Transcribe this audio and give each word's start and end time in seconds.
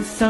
e 0.00 0.02
ganhe 0.02 0.08
esta 0.08 0.29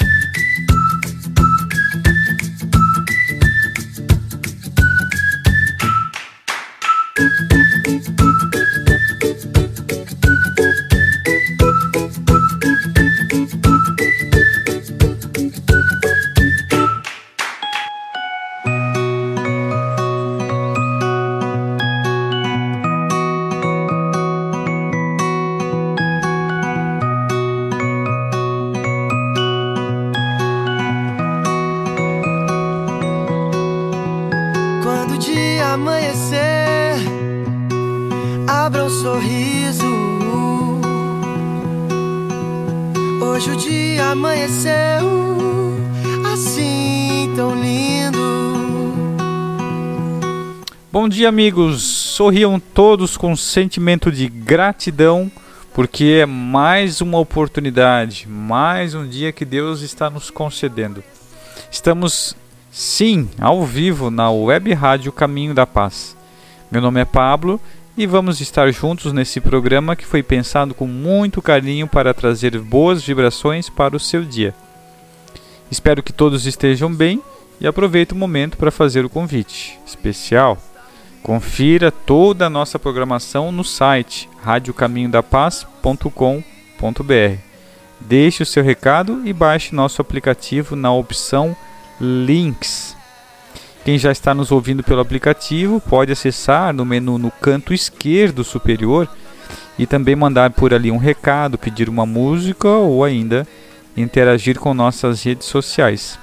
Amanhecer, 35.73 36.95
abra 38.45 38.83
um 38.83 38.89
sorriso. 38.89 39.85
Hoje 43.21 43.51
o 43.51 43.55
dia 43.55 44.07
amanheceu 44.07 45.07
assim 46.33 47.31
tão 47.37 47.55
lindo. 47.55 48.19
Bom 50.91 51.07
dia, 51.07 51.29
amigos. 51.29 51.81
Sorriam 51.81 52.59
todos 52.59 53.15
com 53.15 53.33
sentimento 53.33 54.11
de 54.11 54.27
gratidão, 54.27 55.31
porque 55.73 56.19
é 56.21 56.25
mais 56.25 56.99
uma 56.99 57.17
oportunidade, 57.17 58.27
mais 58.27 58.93
um 58.93 59.07
dia 59.07 59.31
que 59.31 59.45
Deus 59.45 59.79
está 59.81 60.09
nos 60.09 60.29
concedendo. 60.29 61.01
Estamos, 61.71 62.35
sim, 62.71 63.29
ao 63.39 63.63
vivo 63.65 64.09
na 64.09 64.31
Web 64.31 64.73
Rádio 64.73 65.11
Caminho 65.11 65.53
da 65.53 65.67
Paz. 65.67 66.15
Meu 66.71 66.81
nome 66.81 67.01
é 67.01 67.05
Pablo 67.05 67.59
e 67.97 68.07
vamos 68.07 68.39
estar 68.39 68.71
juntos 68.71 69.11
nesse 69.11 69.41
programa 69.41 69.95
que 69.95 70.05
foi 70.05 70.23
pensado 70.23 70.73
com 70.73 70.87
muito 70.87 71.41
carinho 71.41 71.87
para 71.87 72.13
trazer 72.13 72.57
boas 72.57 73.03
vibrações 73.03 73.69
para 73.69 73.95
o 73.95 73.99
seu 73.99 74.23
dia. 74.23 74.55
Espero 75.69 76.01
que 76.01 76.13
todos 76.13 76.45
estejam 76.45 76.93
bem 76.93 77.21
e 77.59 77.67
aproveito 77.67 78.13
o 78.13 78.15
momento 78.15 78.57
para 78.57 78.71
fazer 78.71 79.05
o 79.05 79.09
convite 79.09 79.77
especial. 79.85 80.57
Confira 81.21 81.91
toda 81.91 82.47
a 82.47 82.49
nossa 82.49 82.79
programação 82.79 83.51
no 83.51 83.63
site 83.63 84.27
radiocaminhodapaz.com.br. 84.43 87.37
Deixe 87.99 88.41
o 88.41 88.45
seu 88.45 88.63
recado 88.63 89.21
e 89.25 89.31
baixe 89.31 89.75
nosso 89.75 90.01
aplicativo 90.01 90.75
na 90.75 90.91
opção 90.91 91.55
Links. 92.01 92.97
Quem 93.85 93.97
já 93.99 94.11
está 94.11 94.33
nos 94.33 94.51
ouvindo 94.51 94.83
pelo 94.83 95.01
aplicativo 95.01 95.79
pode 95.79 96.11
acessar 96.11 96.73
no 96.73 96.83
menu 96.83 97.19
no 97.19 97.29
canto 97.29 97.73
esquerdo 97.73 98.43
superior 98.43 99.07
e 99.77 99.85
também 99.85 100.15
mandar 100.15 100.49
por 100.49 100.73
ali 100.73 100.91
um 100.91 100.97
recado, 100.97 101.59
pedir 101.59 101.87
uma 101.87 102.05
música 102.05 102.67
ou 102.67 103.03
ainda 103.03 103.47
interagir 103.95 104.59
com 104.59 104.73
nossas 104.73 105.23
redes 105.23 105.47
sociais. 105.47 106.17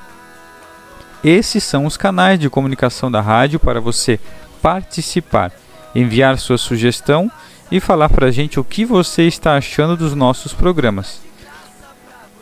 Esses 1.22 1.62
são 1.62 1.86
os 1.86 1.96
canais 1.96 2.40
de 2.40 2.50
comunicação 2.50 3.10
da 3.10 3.20
rádio 3.20 3.60
para 3.60 3.80
você 3.80 4.18
participar, 4.60 5.52
enviar 5.94 6.38
sua 6.38 6.58
sugestão 6.58 7.30
e 7.70 7.78
falar 7.78 8.08
para 8.08 8.26
a 8.26 8.30
gente 8.32 8.58
o 8.58 8.64
que 8.64 8.84
você 8.84 9.28
está 9.28 9.56
achando 9.56 9.96
dos 9.96 10.14
nossos 10.14 10.52
programas. 10.52 11.27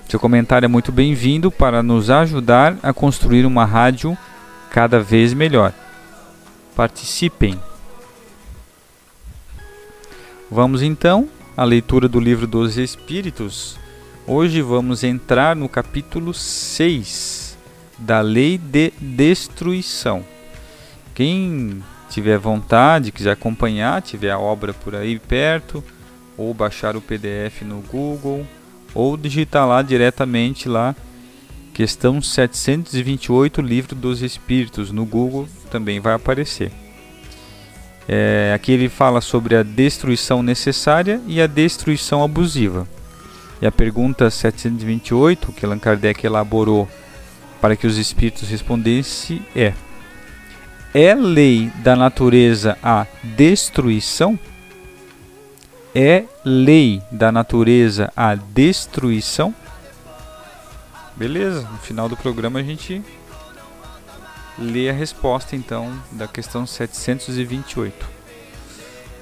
Seu 0.08 0.20
comentário 0.20 0.66
é 0.66 0.68
muito 0.68 0.92
bem-vindo 0.92 1.50
para 1.50 1.82
nos 1.82 2.10
ajudar 2.10 2.78
a 2.80 2.92
construir 2.92 3.44
uma 3.44 3.64
rádio 3.64 4.16
cada 4.70 5.00
vez 5.00 5.34
melhor. 5.34 5.72
Participem! 6.76 7.60
Vamos 10.48 10.80
então 10.80 11.28
à 11.56 11.64
leitura 11.64 12.08
do 12.08 12.20
livro 12.20 12.46
dos 12.46 12.78
Espíritos. 12.78 13.76
Hoje 14.24 14.62
vamos 14.62 15.02
entrar 15.02 15.56
no 15.56 15.68
capítulo 15.68 16.32
6 16.32 17.58
da 17.98 18.20
Lei 18.20 18.58
de 18.58 18.92
Destruição. 19.00 20.24
Quem 21.16 21.82
tiver 22.08 22.38
vontade, 22.38 23.10
quiser 23.10 23.32
acompanhar, 23.32 24.00
tiver 24.02 24.30
a 24.30 24.38
obra 24.38 24.72
por 24.72 24.94
aí 24.94 25.18
perto, 25.18 25.82
ou 26.36 26.54
baixar 26.54 26.94
o 26.94 27.00
PDF 27.00 27.62
no 27.62 27.80
Google, 27.80 28.46
ou 28.96 29.16
digitar 29.16 29.68
lá 29.68 29.82
diretamente 29.82 30.68
lá 30.68 30.96
questão 31.74 32.22
728 32.22 33.60
livro 33.60 33.94
dos 33.94 34.22
Espíritos 34.22 34.90
no 34.90 35.04
Google 35.04 35.46
também 35.70 36.00
vai 36.00 36.14
aparecer. 36.14 36.72
É, 38.08 38.52
aqui 38.54 38.72
ele 38.72 38.88
fala 38.88 39.20
sobre 39.20 39.56
a 39.56 39.62
destruição 39.62 40.42
necessária 40.42 41.20
e 41.26 41.38
a 41.38 41.46
destruição 41.46 42.24
abusiva. 42.24 42.88
E 43.60 43.66
a 43.66 43.72
pergunta 43.72 44.30
728 44.30 45.52
que 45.52 45.66
Allan 45.66 45.78
Kardec 45.78 46.24
elaborou 46.24 46.88
para 47.60 47.76
que 47.76 47.86
os 47.86 47.98
espíritos 47.98 48.48
respondessem 48.48 49.42
é: 49.54 49.74
É 50.94 51.14
lei 51.14 51.70
da 51.82 51.94
natureza 51.94 52.78
a 52.82 53.06
destruição? 53.22 54.38
É 55.98 56.26
lei 56.44 57.02
da 57.10 57.32
natureza 57.32 58.12
a 58.14 58.34
destruição? 58.34 59.54
Beleza, 61.16 61.62
no 61.62 61.78
final 61.78 62.06
do 62.06 62.14
programa 62.14 62.60
a 62.60 62.62
gente 62.62 63.02
lê 64.58 64.90
a 64.90 64.92
resposta 64.92 65.56
então 65.56 65.98
da 66.12 66.28
questão 66.28 66.66
728. 66.66 68.06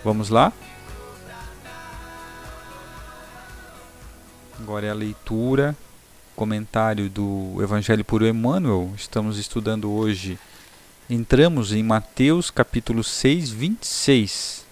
Vamos 0.03 0.31
lá? 0.31 0.53
Agora 4.59 4.87
é 4.87 4.91
a 4.91 4.95
leitura, 4.95 5.77
comentário 6.35 7.09
do 7.09 7.57
Evangelho 7.63 8.05
por 8.05 8.21
Emmanuel. 8.21 8.93
Estamos 8.97 9.39
estudando 9.39 9.93
hoje, 9.93 10.37
entramos 11.09 11.73
em 11.73 11.85
Mateus 11.85 12.51
capítulo 12.51 13.05
6, 13.05 13.51
26. 13.51 14.64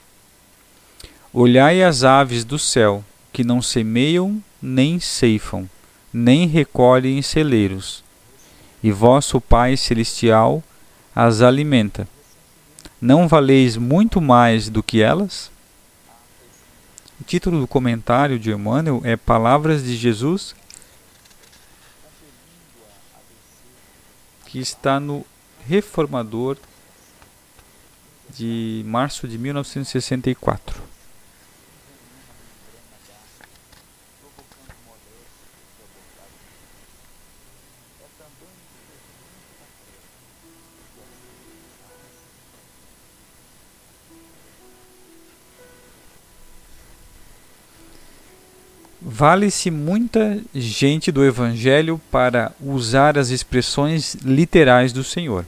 Olhai 1.35 1.83
as 1.83 2.05
aves 2.05 2.45
do 2.45 2.59
céu, 2.59 3.03
que 3.33 3.43
não 3.43 3.63
semeiam 3.63 4.45
nem 4.61 5.01
ceifam, 5.01 5.67
nem 6.13 6.47
recolhem 6.47 7.17
em 7.17 7.23
celeiros, 7.23 8.05
e 8.83 8.93
vosso 8.93 9.41
Pai 9.41 9.75
Celestial 9.79 10.63
as 11.17 11.41
alimenta. 11.41 12.07
Não 13.01 13.27
valeis 13.27 13.79
muito 13.79 14.21
mais 14.21 14.69
do 14.69 14.83
que 14.83 15.01
elas? 15.01 15.51
O 17.19 17.25
título 17.25 17.61
do 17.61 17.67
comentário 17.67 18.39
de 18.39 18.51
Emmanuel 18.51 19.01
é 19.03 19.17
Palavras 19.17 19.83
de 19.83 19.97
Jesus, 19.97 20.55
que 24.49 24.59
está 24.59 25.01
no 25.01 25.25
Reformador 25.67 26.59
de 28.37 28.83
março 28.85 29.27
de 29.27 29.39
1964. 29.39 30.92
Vale-se 49.15 49.71
muita 49.71 50.41
gente 50.55 51.13
do 51.13 51.23
Evangelho 51.23 52.01
para 52.11 52.51
usar 52.59 53.19
as 53.19 53.29
expressões 53.29 54.15
literais 54.25 54.91
do 54.91 55.05
Senhor, 55.05 55.45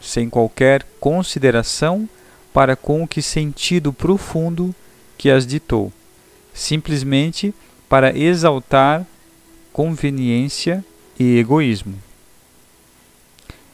sem 0.00 0.30
qualquer 0.30 0.86
consideração 1.00 2.08
para 2.54 2.76
com 2.76 3.02
o 3.02 3.08
que 3.08 3.20
sentido 3.20 3.92
profundo 3.92 4.72
que 5.18 5.30
as 5.30 5.44
ditou, 5.44 5.92
simplesmente 6.54 7.52
para 7.88 8.16
exaltar 8.16 9.04
conveniência 9.72 10.84
e 11.18 11.38
egoísmo. 11.38 11.96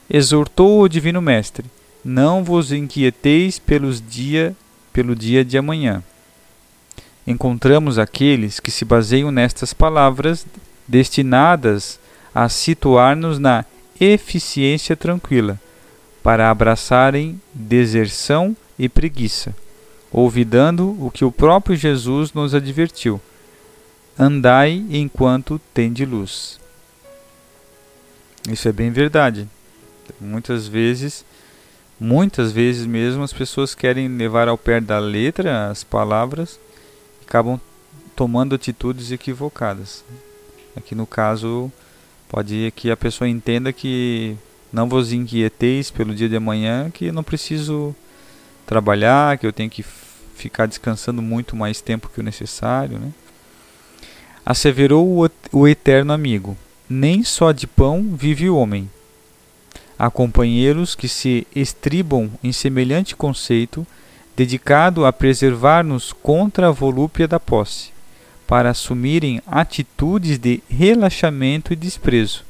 Exortou 0.08 0.80
o 0.80 0.88
Divino 0.88 1.20
Mestre: 1.20 1.66
Não 2.02 2.42
vos 2.42 2.72
inquieteis 2.72 3.58
pelos 3.58 4.00
dia, 4.00 4.56
pelo 4.90 5.14
dia 5.14 5.44
de 5.44 5.58
amanhã 5.58 6.02
encontramos 7.26 7.98
aqueles 7.98 8.60
que 8.60 8.70
se 8.70 8.84
baseiam 8.84 9.30
nestas 9.30 9.72
palavras 9.72 10.46
destinadas 10.86 11.98
a 12.34 12.48
situar-nos 12.48 13.38
na 13.38 13.64
eficiência 14.00 14.96
tranquila, 14.96 15.58
para 16.22 16.50
abraçarem 16.50 17.40
deserção 17.52 18.56
e 18.78 18.88
preguiça, 18.88 19.54
olvidando 20.10 20.96
o 21.00 21.10
que 21.10 21.24
o 21.24 21.32
próprio 21.32 21.76
Jesus 21.76 22.32
nos 22.32 22.54
advertiu: 22.54 23.20
andai 24.18 24.84
enquanto 24.90 25.60
tende 25.72 26.04
luz. 26.04 26.58
Isso 28.50 28.68
é 28.68 28.72
bem 28.72 28.90
verdade. 28.90 29.48
Muitas 30.20 30.66
vezes, 30.66 31.24
muitas 31.98 32.52
vezes 32.52 32.84
mesmo, 32.84 33.22
as 33.22 33.32
pessoas 33.32 33.74
querem 33.74 34.08
levar 34.08 34.48
ao 34.48 34.58
pé 34.58 34.80
da 34.80 34.98
letra 34.98 35.70
as 35.70 35.82
palavras 35.82 36.58
acabam 37.26 37.60
tomando 38.14 38.54
atitudes 38.54 39.10
equivocadas. 39.10 40.04
Aqui 40.76 40.94
no 40.94 41.06
caso, 41.06 41.70
pode 42.28 42.72
que 42.76 42.90
a 42.90 42.96
pessoa 42.96 43.28
entenda 43.28 43.72
que 43.72 44.36
não 44.72 44.88
vos 44.88 45.12
inquieteis 45.12 45.90
pelo 45.90 46.14
dia 46.14 46.28
de 46.28 46.36
amanhã, 46.36 46.90
que 46.90 47.12
não 47.12 47.22
preciso 47.22 47.94
trabalhar, 48.66 49.38
que 49.38 49.46
eu 49.46 49.52
tenho 49.52 49.70
que 49.70 49.84
ficar 50.34 50.66
descansando 50.66 51.22
muito 51.22 51.54
mais 51.54 51.80
tempo 51.80 52.10
que 52.12 52.20
o 52.20 52.24
necessário, 52.24 52.98
né? 52.98 53.12
Asseverou 54.44 55.30
o 55.52 55.68
eterno 55.68 56.12
amigo: 56.12 56.56
Nem 56.88 57.22
só 57.22 57.52
de 57.52 57.66
pão 57.66 58.14
vive 58.14 58.50
o 58.50 58.56
homem. 58.56 58.90
Há 59.98 60.10
companheiros 60.10 60.94
que 60.94 61.08
se 61.08 61.46
estribam 61.54 62.30
em 62.42 62.52
semelhante 62.52 63.14
conceito 63.14 63.86
dedicado 64.36 65.06
a 65.06 65.12
preservar-nos 65.12 66.12
contra 66.12 66.68
a 66.68 66.72
volúpia 66.72 67.28
da 67.28 67.38
posse, 67.38 67.92
para 68.46 68.70
assumirem 68.70 69.40
atitudes 69.46 70.38
de 70.38 70.62
relaxamento 70.68 71.72
e 71.72 71.76
desprezo, 71.76 72.44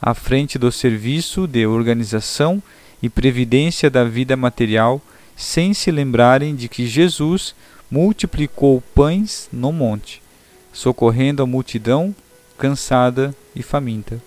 à 0.00 0.14
frente 0.14 0.58
do 0.58 0.72
serviço 0.72 1.46
de 1.46 1.66
organização 1.66 2.62
e 3.02 3.08
previdência 3.08 3.90
da 3.90 4.04
vida 4.04 4.36
material, 4.36 5.00
sem 5.36 5.74
se 5.74 5.90
lembrarem 5.90 6.54
de 6.54 6.68
que 6.68 6.86
Jesus 6.86 7.54
multiplicou 7.90 8.82
pães 8.94 9.48
no 9.52 9.70
monte, 9.70 10.22
socorrendo 10.72 11.42
a 11.42 11.46
multidão 11.46 12.14
cansada 12.58 13.34
e 13.54 13.62
faminta. 13.62 14.20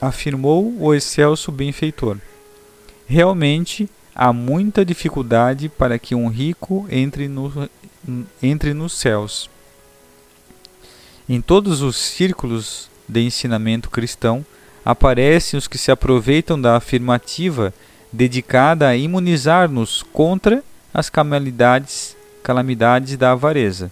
Afirmou 0.00 0.74
o 0.78 0.94
excelso 0.94 1.52
benfeitor. 1.52 2.18
Realmente 3.06 3.88
há 4.14 4.32
muita 4.32 4.84
dificuldade 4.84 5.68
para 5.68 5.98
que 5.98 6.14
um 6.14 6.28
rico 6.28 6.86
entre, 6.90 7.28
no, 7.28 7.68
entre 8.42 8.74
nos 8.74 8.94
céus. 8.94 9.48
Em 11.28 11.40
todos 11.40 11.82
os 11.82 11.96
círculos 11.96 12.88
de 13.08 13.20
ensinamento 13.20 13.90
cristão 13.90 14.44
aparecem 14.84 15.58
os 15.58 15.68
que 15.68 15.78
se 15.78 15.90
aproveitam 15.90 16.60
da 16.60 16.76
afirmativa 16.76 17.72
dedicada 18.12 18.88
a 18.88 18.96
imunizar-nos 18.96 20.02
contra 20.02 20.62
as 20.94 21.10
calamidades, 21.10 22.16
calamidades 22.42 23.16
da 23.16 23.32
avareza, 23.32 23.90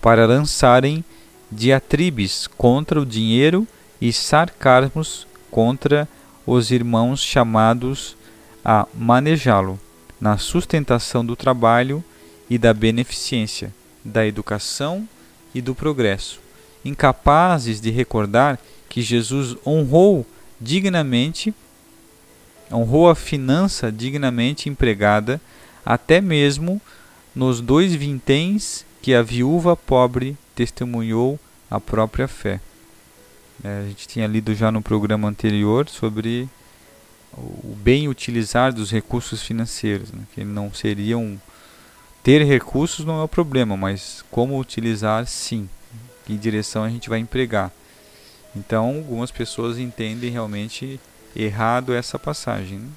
para 0.00 0.26
lançarem 0.26 1.04
diatribes 1.50 2.46
contra 2.46 3.00
o 3.00 3.06
dinheiro 3.06 3.66
e 4.00 4.12
sarcasmos 4.12 5.26
contra 5.50 6.08
os 6.46 6.70
irmãos 6.70 7.22
chamados 7.22 8.16
a 8.64 8.86
manejá-lo 8.94 9.78
na 10.20 10.38
sustentação 10.38 11.24
do 11.24 11.34
trabalho 11.34 12.02
e 12.48 12.58
da 12.58 12.72
beneficência, 12.72 13.72
da 14.04 14.26
educação 14.26 15.08
e 15.54 15.60
do 15.60 15.74
progresso, 15.74 16.40
incapazes 16.84 17.80
de 17.80 17.90
recordar 17.90 18.58
que 18.88 19.02
Jesus 19.02 19.56
honrou 19.66 20.26
dignamente, 20.60 21.54
honrou 22.70 23.08
a 23.08 23.14
finança 23.14 23.90
dignamente 23.90 24.68
empregada, 24.68 25.40
até 25.84 26.20
mesmo 26.20 26.80
nos 27.34 27.60
dois 27.60 27.94
vinténs 27.94 28.84
que 29.00 29.14
a 29.14 29.22
viúva 29.22 29.76
pobre 29.76 30.36
testemunhou 30.54 31.38
a 31.70 31.80
própria 31.80 32.28
fé. 32.28 32.60
É, 33.64 33.80
a 33.80 33.88
gente 33.88 34.06
tinha 34.06 34.26
lido 34.26 34.54
já 34.54 34.70
no 34.70 34.82
programa 34.82 35.28
anterior 35.28 35.88
sobre 35.88 36.48
o 37.36 37.74
bem 37.76 38.08
utilizar 38.08 38.72
dos 38.72 38.90
recursos 38.90 39.42
financeiros, 39.42 40.12
né? 40.12 40.22
que 40.34 40.44
não 40.44 40.72
seriam 40.72 41.40
ter 42.22 42.44
recursos 42.44 43.04
não 43.04 43.20
é 43.20 43.24
o 43.24 43.28
problema, 43.28 43.76
mas 43.76 44.24
como 44.30 44.58
utilizar 44.58 45.26
sim, 45.26 45.68
que 46.24 46.36
direção 46.36 46.84
a 46.84 46.88
gente 46.88 47.08
vai 47.08 47.18
empregar. 47.18 47.72
Então, 48.54 48.96
algumas 48.98 49.30
pessoas 49.30 49.78
entendem 49.78 50.30
realmente 50.30 51.00
errado 51.34 51.92
essa 51.92 52.18
passagem. 52.18 52.78
Né? 52.78 52.88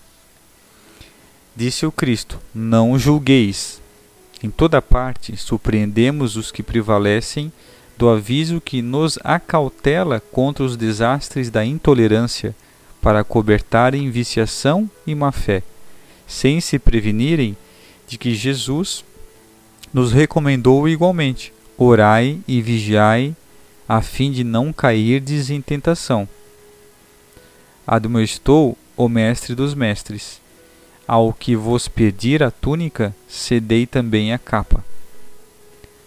Disse 1.56 1.86
o 1.86 1.92
Cristo: 1.92 2.40
Não 2.54 3.00
julgueis. 3.00 3.82
Em 4.44 4.52
toda 4.52 4.82
parte 4.82 5.36
surpreendemos 5.38 6.36
os 6.36 6.52
que 6.52 6.62
prevalecem 6.62 7.52
do 7.98 8.10
aviso 8.10 8.60
que 8.60 8.82
nos 8.82 9.18
acautela 9.24 10.20
contra 10.20 10.64
os 10.64 10.76
desastres 10.76 11.50
da 11.50 11.66
intolerância 11.66 12.54
para 13.06 13.24
cobertarem 13.24 14.10
viciação 14.10 14.90
e 15.06 15.14
má 15.14 15.32
fé, 15.32 15.62
sem 16.26 16.60
se 16.60 16.80
prevenirem 16.80 17.56
de 18.08 18.18
que 18.18 18.34
Jesus 18.34 19.06
nos 19.94 20.12
recomendou 20.12 20.90
igualmente: 20.90 21.54
orai 21.78 22.40
e 22.48 22.64
vigiai, 22.64 23.36
a 23.88 24.02
fim 24.02 24.32
de 24.32 24.44
não 24.44 24.74
cairdes 24.74 25.52
em 25.52 25.62
tentação. 25.62 26.28
Admoestou 27.86 28.76
o 28.98 29.08
mestre 29.08 29.54
dos 29.54 29.76
mestres: 29.76 30.42
ao 31.08 31.32
que 31.32 31.56
vos 31.56 31.88
pedir 31.88 32.42
a 32.42 32.50
túnica, 32.50 33.16
cedei 33.28 33.86
também 33.86 34.34
a 34.34 34.40
capa. 34.40 34.84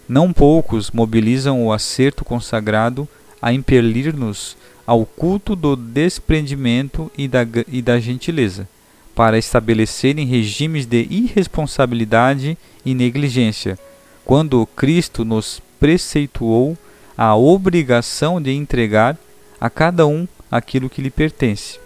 Não 0.09 0.33
poucos 0.33 0.91
mobilizam 0.91 1.65
o 1.65 1.73
acerto 1.73 2.25
consagrado 2.25 3.09
a 3.41 3.53
impelir-nos 3.53 4.57
ao 4.89 5.05
culto 5.05 5.55
do 5.55 5.77
desprendimento 5.77 7.13
e 7.19 7.29
da, 7.29 7.47
e 7.71 7.83
da 7.83 8.01
gentileza, 8.01 8.67
para 9.15 9.37
estabelecerem 9.37 10.25
regimes 10.25 10.87
de 10.87 11.07
irresponsabilidade 11.11 12.57
e 12.87 12.95
negligência, 12.95 13.79
quando 14.25 14.65
Cristo 14.75 15.27
nos 15.27 15.61
preceituou 15.79 16.75
a 17.19 17.37
obrigação 17.37 18.41
de 18.41 18.51
entregar 18.51 19.15
a 19.61 19.69
cada 19.69 20.07
um 20.07 20.27
aquilo 20.51 20.89
que 20.89 21.03
lhe 21.03 21.11
pertence, 21.11 21.79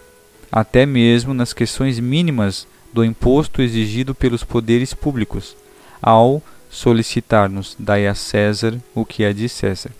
até 0.49 0.85
mesmo 0.85 1.33
nas 1.33 1.51
questões 1.51 1.99
mínimas 1.99 2.65
do 2.93 3.03
imposto 3.03 3.61
exigido 3.61 4.15
pelos 4.15 4.45
poderes 4.45 4.93
públicos, 4.93 5.57
ao 6.01 6.41
solicitar-nos 6.69 7.75
dai 7.77 8.07
a 8.07 8.15
César 8.15 8.81
o 8.95 9.03
que 9.03 9.25
é 9.25 9.33
de 9.33 9.49
César. 9.49 9.91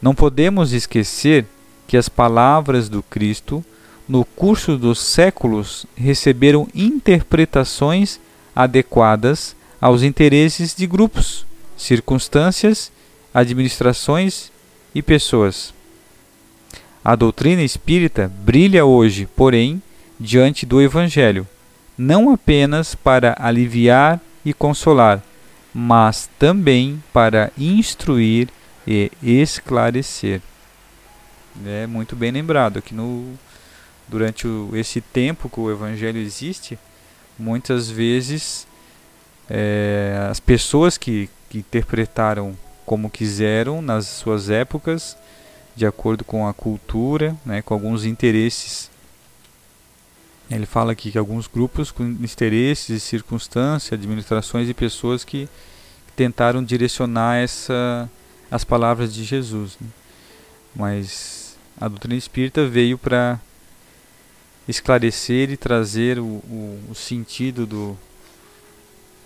Não 0.00 0.14
podemos 0.14 0.72
esquecer 0.72 1.44
que 1.86 1.96
as 1.96 2.08
palavras 2.08 2.88
do 2.88 3.02
Cristo, 3.02 3.64
no 4.08 4.24
curso 4.24 4.76
dos 4.78 4.98
séculos, 4.98 5.86
receberam 5.94 6.68
interpretações 6.74 8.18
adequadas 8.54 9.54
aos 9.80 10.02
interesses 10.02 10.74
de 10.74 10.86
grupos, 10.86 11.44
circunstâncias, 11.76 12.90
administrações 13.32 14.50
e 14.94 15.02
pessoas. 15.02 15.72
A 17.04 17.14
doutrina 17.16 17.62
espírita 17.62 18.30
brilha 18.42 18.84
hoje, 18.84 19.26
porém, 19.34 19.82
diante 20.18 20.66
do 20.66 20.80
Evangelho, 20.82 21.46
não 21.96 22.30
apenas 22.32 22.94
para 22.94 23.34
aliviar 23.38 24.20
e 24.44 24.52
consolar, 24.52 25.22
mas 25.74 26.28
também 26.38 27.02
para 27.12 27.50
instruir 27.58 28.48
e 28.86 29.10
esclarecer. 29.22 30.40
É 31.64 31.86
muito 31.86 32.14
bem 32.14 32.30
lembrado 32.30 32.80
que 32.80 32.94
no 32.94 33.38
durante 34.08 34.46
o, 34.46 34.70
esse 34.74 35.00
tempo 35.00 35.48
que 35.48 35.60
o 35.60 35.70
evangelho 35.70 36.18
existe, 36.18 36.78
muitas 37.38 37.88
vezes 37.88 38.66
é, 39.48 40.26
as 40.28 40.40
pessoas 40.40 40.98
que, 40.98 41.30
que 41.48 41.58
interpretaram 41.58 42.56
como 42.84 43.08
quiseram 43.08 43.80
nas 43.80 44.06
suas 44.06 44.50
épocas, 44.50 45.16
de 45.76 45.86
acordo 45.86 46.24
com 46.24 46.46
a 46.48 46.52
cultura, 46.52 47.36
né, 47.46 47.62
com 47.62 47.72
alguns 47.72 48.04
interesses. 48.04 48.90
Ele 50.50 50.66
fala 50.66 50.90
aqui 50.90 51.12
que 51.12 51.18
alguns 51.18 51.46
grupos 51.46 51.92
com 51.92 52.02
interesses, 52.02 53.04
circunstâncias, 53.04 53.92
administrações 53.92 54.68
e 54.68 54.74
pessoas 54.74 55.24
que 55.24 55.48
tentaram 56.16 56.64
direcionar 56.64 57.36
essa, 57.36 58.10
as 58.50 58.64
palavras 58.64 59.14
de 59.14 59.24
Jesus. 59.24 59.76
Né? 59.80 59.88
Mas 60.74 61.56
a 61.80 61.88
doutrina 61.88 62.16
espírita 62.16 62.66
veio 62.66 62.98
para 62.98 63.40
esclarecer 64.68 65.50
e 65.50 65.56
trazer 65.56 66.18
o, 66.18 66.24
o, 66.24 66.80
o 66.90 66.94
sentido 66.94 67.66
do 67.66 67.96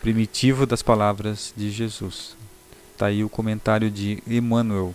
primitivo 0.00 0.66
das 0.66 0.82
palavras 0.82 1.52
de 1.56 1.70
Jesus. 1.70 2.36
Está 2.92 3.06
aí 3.06 3.24
o 3.24 3.28
comentário 3.28 3.90
de 3.90 4.22
Emmanuel. 4.26 4.94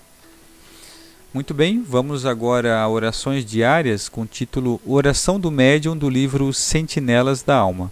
Muito 1.34 1.54
bem, 1.54 1.84
vamos 1.84 2.26
agora 2.26 2.80
a 2.80 2.88
orações 2.88 3.46
diárias 3.46 4.10
com 4.10 4.22
o 4.22 4.26
título 4.26 4.82
Oração 4.86 5.40
do 5.40 5.52
Médium 5.52 5.96
do 5.96 6.10
livro 6.10 6.52
Sentinelas 6.54 7.44
da 7.44 7.56
Alma. 7.56 7.92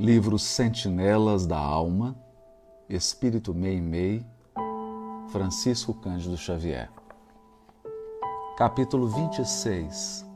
Livro 0.00 0.38
Sentinelas 0.38 1.46
da 1.46 1.58
Alma, 1.58 2.16
Espírito 2.88 3.52
Meimei, 3.52 4.24
Francisco 5.28 5.92
Cândido 5.92 6.38
Xavier. 6.38 6.90
Capítulo 8.56 9.08
26 9.08 10.26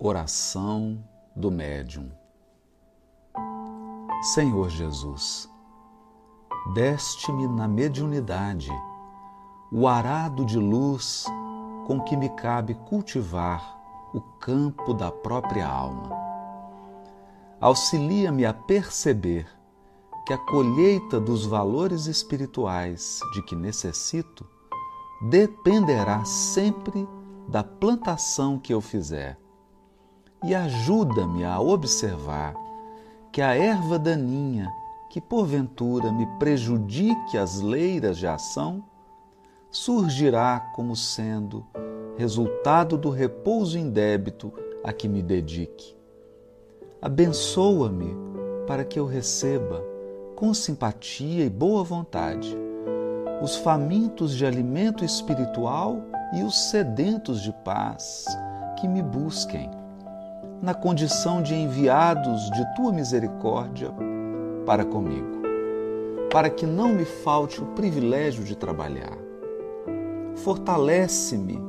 Oração 0.00 1.04
do 1.36 1.50
Médium. 1.50 2.10
Senhor 4.32 4.70
Jesus, 4.70 5.50
deste-me 6.72 7.46
na 7.46 7.68
mediunidade 7.68 8.70
o 9.70 9.86
arado 9.86 10.46
de 10.46 10.58
luz 10.58 11.26
com 11.86 12.00
que 12.00 12.16
me 12.16 12.30
cabe 12.30 12.72
cultivar 12.72 13.78
o 14.14 14.20
campo 14.40 14.94
da 14.94 15.12
própria 15.12 15.68
alma. 15.68 16.27
Auxilia-me 17.60 18.46
a 18.46 18.54
perceber 18.54 19.46
que 20.24 20.32
a 20.32 20.38
colheita 20.38 21.18
dos 21.18 21.44
valores 21.44 22.06
espirituais 22.06 23.18
de 23.32 23.42
que 23.42 23.56
necessito 23.56 24.46
dependerá 25.28 26.24
sempre 26.24 27.08
da 27.48 27.64
plantação 27.64 28.60
que 28.60 28.72
eu 28.72 28.80
fizer. 28.80 29.36
E 30.44 30.54
ajuda-me 30.54 31.44
a 31.44 31.58
observar 31.58 32.54
que 33.32 33.42
a 33.42 33.56
erva 33.56 33.98
daninha 33.98 34.72
que 35.10 35.20
porventura 35.20 36.12
me 36.12 36.26
prejudique 36.38 37.36
as 37.36 37.60
leiras 37.60 38.18
de 38.18 38.28
ação 38.28 38.84
surgirá 39.68 40.60
como 40.76 40.94
sendo 40.94 41.66
resultado 42.16 42.96
do 42.96 43.10
repouso 43.10 43.76
indébito 43.76 44.52
a 44.84 44.92
que 44.92 45.08
me 45.08 45.22
dedique. 45.22 45.97
Abençoa-me 47.00 48.12
para 48.66 48.84
que 48.84 48.98
eu 48.98 49.06
receba, 49.06 49.84
com 50.34 50.52
simpatia 50.52 51.44
e 51.44 51.48
boa 51.48 51.84
vontade, 51.84 52.58
os 53.40 53.54
famintos 53.54 54.34
de 54.34 54.44
alimento 54.44 55.04
espiritual 55.04 56.02
e 56.34 56.42
os 56.42 56.70
sedentos 56.70 57.40
de 57.40 57.52
paz 57.64 58.26
que 58.80 58.88
me 58.88 59.00
busquem 59.00 59.70
na 60.60 60.74
condição 60.74 61.40
de 61.40 61.54
enviados 61.54 62.50
de 62.50 62.74
tua 62.74 62.92
misericórdia 62.92 63.92
para 64.66 64.84
comigo, 64.84 65.42
para 66.32 66.50
que 66.50 66.66
não 66.66 66.92
me 66.92 67.04
falte 67.04 67.62
o 67.62 67.66
privilégio 67.76 68.42
de 68.42 68.56
trabalhar. 68.56 69.16
Fortalece-me 70.34 71.60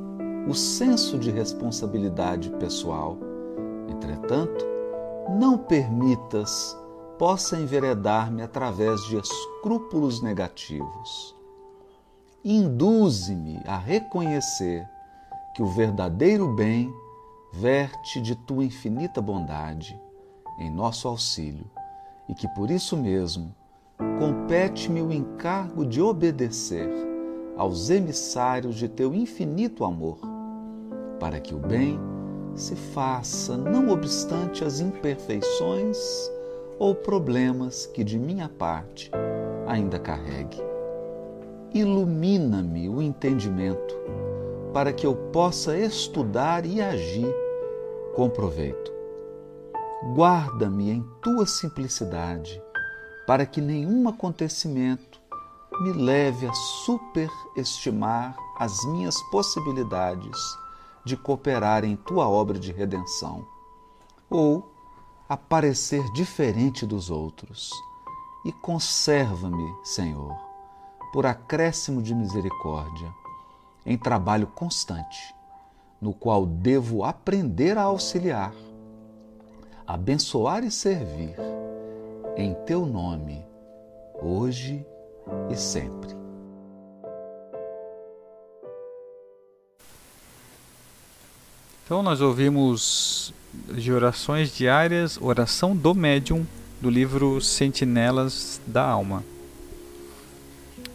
o 0.47 0.55
senso 0.55 1.19
de 1.19 1.29
responsabilidade 1.29 2.49
pessoal. 2.49 3.15
Entretanto, 3.87 4.78
não 5.29 5.57
permitas 5.57 6.77
possa 7.17 7.57
enveredar-me 7.57 8.41
através 8.41 9.01
de 9.05 9.17
escrúpulos 9.17 10.21
negativos. 10.21 11.35
Induze-me 12.43 13.61
a 13.65 13.77
reconhecer 13.77 14.87
que 15.53 15.61
o 15.61 15.67
verdadeiro 15.67 16.55
bem 16.55 16.93
verte 17.51 18.21
de 18.21 18.35
tua 18.35 18.63
infinita 18.63 19.21
bondade 19.21 19.99
em 20.59 20.69
nosso 20.71 21.07
auxílio 21.07 21.65
e 22.27 22.33
que 22.33 22.47
por 22.49 22.71
isso 22.71 22.95
mesmo 22.95 23.53
compete-me 24.17 25.01
o 25.01 25.11
encargo 25.11 25.85
de 25.85 26.01
obedecer 26.01 26.89
aos 27.57 27.89
emissários 27.89 28.75
de 28.75 28.87
teu 28.87 29.13
infinito 29.13 29.83
amor, 29.83 30.19
para 31.19 31.41
que 31.41 31.53
o 31.53 31.59
bem 31.59 31.99
se 32.55 32.75
faça 32.75 33.55
não 33.55 33.89
obstante 33.89 34.63
as 34.63 34.79
imperfeições 34.79 35.97
ou 36.77 36.95
problemas 36.95 37.85
que 37.85 38.03
de 38.03 38.17
minha 38.17 38.49
parte 38.49 39.11
ainda 39.67 39.99
carregue. 39.99 40.61
Ilumina-me 41.73 42.89
o 42.89 43.01
entendimento 43.01 43.95
para 44.73 44.93
que 44.93 45.05
eu 45.05 45.15
possa 45.15 45.77
estudar 45.77 46.65
e 46.65 46.81
agir 46.81 47.33
com 48.15 48.29
proveito. 48.29 48.91
Guarda-me 50.15 50.91
em 50.91 51.05
tua 51.21 51.45
simplicidade, 51.45 52.61
para 53.27 53.45
que 53.45 53.61
nenhum 53.61 54.07
acontecimento 54.07 55.19
me 55.81 55.93
leve 55.93 56.47
a 56.47 56.53
superestimar 56.53 58.35
as 58.57 58.85
minhas 58.85 59.21
possibilidades 59.29 60.37
de 61.09 61.17
cooperar 61.17 61.83
em 61.83 61.95
tua 61.95 62.29
obra 62.29 62.59
de 62.59 62.71
redenção, 62.71 63.47
ou 64.29 64.71
a 65.27 65.35
parecer 65.35 66.03
diferente 66.13 66.85
dos 66.85 67.09
outros. 67.09 67.71
E 68.45 68.51
conserva-me, 68.51 69.75
Senhor, 69.83 70.37
por 71.11 71.25
acréscimo 71.25 72.01
de 72.01 72.13
misericórdia 72.13 73.11
em 73.85 73.97
trabalho 73.97 74.45
constante, 74.47 75.35
no 75.99 76.13
qual 76.13 76.45
devo 76.45 77.03
aprender 77.03 77.77
a 77.77 77.83
auxiliar, 77.83 78.53
abençoar 79.85 80.63
e 80.63 80.69
servir 80.69 81.35
em 82.37 82.53
teu 82.65 82.85
nome, 82.85 83.43
hoje 84.21 84.85
e 85.49 85.55
sempre. 85.55 86.28
Então 91.89 92.03
nós 92.03 92.21
ouvimos 92.21 93.33
de 93.75 93.91
orações 93.91 94.55
diárias, 94.55 95.17
oração 95.19 95.75
do 95.75 95.95
médium 95.95 96.45
do 96.79 96.87
livro 96.87 97.41
Sentinelas 97.41 98.61
da 98.67 98.83
Alma. 98.83 99.23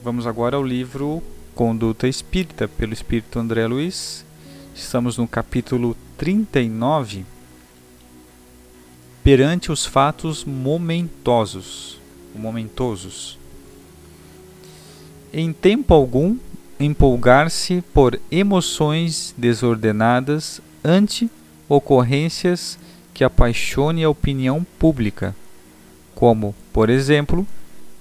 Vamos 0.04 0.24
agora 0.24 0.56
ao 0.56 0.62
livro 0.62 1.20
Conduta 1.52 2.06
Espírita, 2.06 2.68
pelo 2.68 2.92
Espírito 2.92 3.40
André 3.40 3.66
Luiz. 3.66 4.24
Estamos 4.72 5.18
no 5.18 5.26
capítulo 5.26 5.96
39. 6.16 7.26
Perante 9.24 9.72
os 9.72 9.84
fatos 9.84 10.44
momentosos, 10.44 11.98
momentosos. 12.32 13.36
Em 15.32 15.52
tempo 15.52 15.92
algum, 15.92 16.36
empolgar-se 16.78 17.82
por 17.92 18.16
emoções 18.30 19.34
desordenadas 19.36 20.62
ante 20.84 21.30
ocorrências 21.68 22.78
que 23.14 23.24
apaixone 23.24 24.04
a 24.04 24.10
opinião 24.10 24.66
pública, 24.78 25.34
como, 26.14 26.54
por 26.72 26.90
exemplo, 26.90 27.46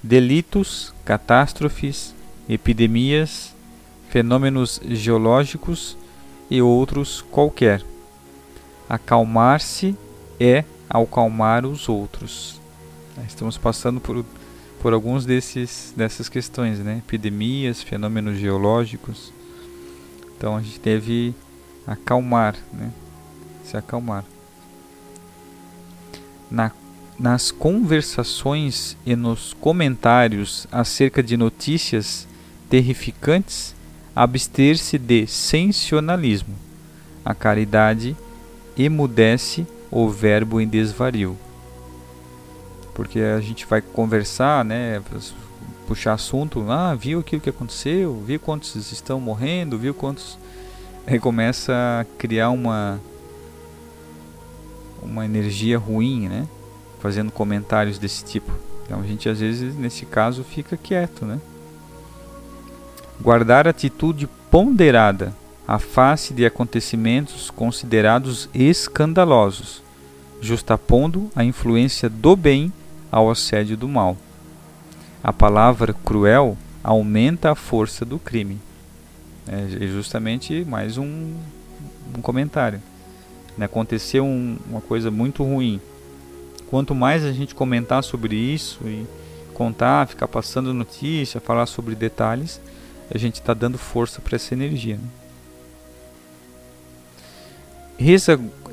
delitos, 0.02 0.94
catástrofes, 1.06 2.14
epidemias, 2.50 3.56
fenômenos 4.10 4.82
geológicos 4.86 5.98
e 6.50 6.62
outros 6.62 7.24
qualquer. 7.32 7.84
Acalmar-se 8.90 9.96
é 10.40 10.66
acalmar 10.90 11.66
os 11.66 11.88
outros. 11.88 12.60
Estamos 13.28 13.58
passando 13.58 14.00
por, 14.00 14.26
por 14.82 14.94
alguns 14.94 15.26
desses 15.26 15.94
dessas 15.96 16.28
questões, 16.28 16.80
né? 16.80 17.02
Epidemias, 17.06 17.82
fenômenos 17.82 18.38
geológicos. 18.38 19.32
Então 20.36 20.58
a 20.58 20.62
gente 20.62 20.80
deve 20.80 21.34
acalmar, 21.86 22.56
né? 22.72 22.92
Se 23.64 23.78
acalmar. 23.78 24.24
Na 26.50 26.72
nas 27.20 27.52
conversações 27.52 28.98
e 29.06 29.16
nos 29.16 29.54
comentários 29.54 30.68
acerca 30.72 31.22
de 31.22 31.38
notícias 31.38 32.28
terrificantes, 32.70 33.76
abster-se 34.16 34.98
de 34.98 35.28
sensacionalismo. 35.28 36.56
A 37.24 37.34
caridade 37.34 38.18
emudece 38.78 39.66
o 39.92 40.10
verbo 40.10 40.60
em 40.60 40.68
desvario. 40.68 41.38
Porque 42.94 43.20
a 43.20 43.40
gente 43.40 43.66
vai 43.66 43.82
conversar, 43.82 44.66
né, 44.66 45.02
puxar 45.88 46.14
assunto, 46.14 46.66
ah, 46.70 46.96
viu 46.96 47.20
aquilo 47.20 47.42
que 47.42 47.50
aconteceu, 47.50 48.22
viu 48.26 48.40
quantos 48.40 48.92
estão 48.92 49.20
morrendo, 49.20 49.78
viu 49.78 49.94
quantos 49.94 50.38
aí 51.06 51.20
começa 51.20 51.74
a 51.74 52.06
criar 52.18 52.50
uma 52.50 53.00
uma 55.02 55.26
energia 55.26 55.78
ruim, 55.78 56.30
né? 56.30 56.48
Fazendo 57.00 57.32
comentários 57.32 58.00
desse 58.00 58.24
tipo. 58.24 58.52
Então 58.86 59.02
a 59.02 59.04
gente 59.04 59.28
às 59.28 59.40
vezes 59.40 59.76
nesse 59.76 60.06
caso 60.06 60.44
fica 60.44 60.78
quieto, 60.78 61.26
né? 61.26 61.40
Guardar 63.22 63.68
atitude 63.68 64.28
ponderada 64.50 65.34
à 65.68 65.80
face 65.80 66.34
de 66.34 66.46
acontecimentos 66.46 67.50
considerados 67.50 68.50
escandalosos, 68.54 69.82
justapondo 70.42 71.30
a 71.36 71.44
influência 71.44 72.10
do 72.10 72.36
bem 72.36 72.72
ao 73.12 73.30
assédio 73.30 73.78
do 73.78 73.88
mal. 73.88 74.18
A 75.24 75.32
palavra 75.32 75.94
cruel 75.94 76.58
aumenta 76.84 77.52
a 77.52 77.56
força 77.56 78.04
do 78.04 78.20
crime. 78.20 78.60
É 79.48 79.88
justamente 79.88 80.64
mais 80.66 80.98
um, 80.98 81.34
um 82.18 82.22
comentário. 82.22 82.82
Né? 83.58 83.66
Aconteceu 83.66 84.26
um, 84.26 84.58
uma 84.70 84.82
coisa 84.82 85.12
muito 85.12 85.44
ruim. 85.44 85.80
Quanto 86.70 86.96
mais 86.96 87.24
a 87.24 87.32
gente 87.32 87.54
comentar 87.54 88.04
sobre 88.04 88.36
isso 88.36 88.80
e 88.86 89.06
contar, 89.54 90.08
ficar 90.08 90.28
passando 90.28 90.74
notícia, 90.74 91.40
falar 91.40 91.66
sobre 91.66 91.94
detalhes, 91.94 92.60
a 93.14 93.18
gente 93.18 93.36
está 93.36 93.54
dando 93.54 93.78
força 93.78 94.22
para 94.22 94.36
essa 94.36 94.54
energia. 94.54 94.96
Né? 94.96 95.08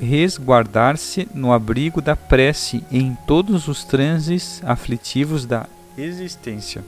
resguardar-se 0.00 1.28
no 1.34 1.52
abrigo 1.52 2.00
da 2.00 2.16
prece 2.16 2.82
em 2.90 3.16
todos 3.26 3.68
os 3.68 3.84
transes 3.84 4.62
aflitivos 4.64 5.44
da 5.44 5.66
existência. 5.96 6.82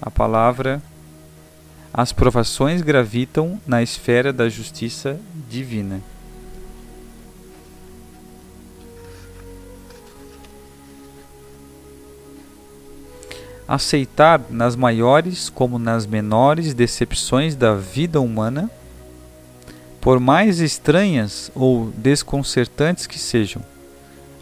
A 0.00 0.10
palavra 0.10 0.82
as 1.92 2.12
provações 2.12 2.82
gravitam 2.82 3.60
na 3.66 3.82
esfera 3.82 4.32
da 4.32 4.48
justiça 4.48 5.18
divina. 5.48 6.00
Aceitar 13.66 14.40
nas 14.48 14.76
maiores 14.76 15.48
como 15.50 15.78
nas 15.78 16.06
menores 16.06 16.72
decepções 16.72 17.56
da 17.56 17.74
vida 17.74 18.20
humana 18.20 18.70
por 20.00 20.20
mais 20.20 20.60
estranhas 20.60 21.50
ou 21.54 21.92
desconcertantes 21.96 23.06
que 23.06 23.18
sejam, 23.18 23.60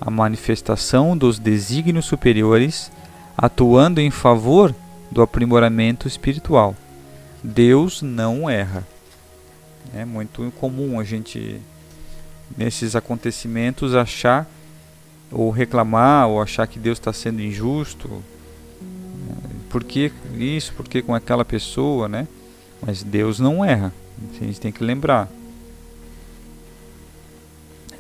a 0.01 0.11
manifestação 0.11 1.17
dos 1.17 1.39
desígnios 1.39 2.05
superiores 2.05 2.93
atuando 3.37 4.01
em 4.01 4.11
favor 4.11 4.75
do 5.17 5.23
aprimoramento 5.23 6.07
espiritual. 6.07 6.77
Deus 7.43 8.03
não 8.03 8.51
erra. 8.51 8.87
É 9.95 10.05
muito 10.05 10.53
comum 10.61 11.01
a 11.01 11.05
gente, 11.05 11.59
nesses 12.55 12.95
acontecimentos, 12.95 13.95
achar 13.95 14.47
ou 15.33 15.51
reclamar 15.51 16.29
ou 16.29 16.43
achar 16.43 16.67
que 16.67 16.79
Deus 16.79 16.99
está 16.99 17.15
sendo 17.15 17.41
injusto. 17.41 18.23
Por 19.71 19.83
que 19.83 20.13
isso? 20.37 20.75
Por 20.75 20.87
que 20.87 21.01
com 21.01 21.15
aquela 21.15 21.47
pessoa, 21.47 22.07
né? 22.09 22.29
Mas 22.85 23.03
Deus 23.03 23.41
não 23.41 23.65
erra. 23.65 23.95
A 24.39 24.45
gente 24.45 24.61
tem 24.61 24.71
que 24.71 24.85
lembrar 24.85 25.31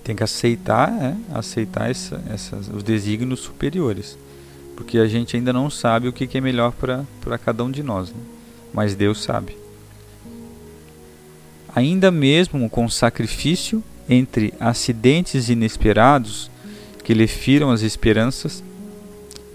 tem 0.04 0.14
que 0.14 0.22
aceitar, 0.22 0.88
é, 1.02 1.16
aceitar 1.36 1.90
essa, 1.90 2.22
essas, 2.30 2.68
os 2.68 2.84
desígnios 2.84 3.40
superiores, 3.40 4.16
porque 4.76 4.98
a 4.98 5.08
gente 5.08 5.36
ainda 5.36 5.52
não 5.52 5.70
sabe 5.70 6.06
o 6.06 6.12
que, 6.12 6.36
é 6.36 6.40
melhor 6.40 6.72
para 6.72 7.38
cada 7.38 7.64
um 7.64 7.70
de 7.70 7.82
nós, 7.82 8.10
né? 8.10 8.20
mas 8.72 8.94
Deus 8.94 9.22
sabe. 9.22 9.56
Ainda 11.74 12.10
mesmo 12.10 12.68
com 12.68 12.88
sacrifício 12.88 13.82
entre 14.08 14.52
acidentes 14.60 15.48
inesperados 15.48 16.50
que 17.02 17.14
lhe 17.14 17.26
firam 17.26 17.70
as 17.70 17.82
esperanças, 17.82 18.62